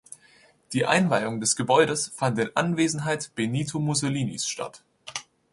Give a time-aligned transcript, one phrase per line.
[0.73, 4.81] Die Einweihung des Gebäudes fand in Anwesenheit Benito Mussolinis statt.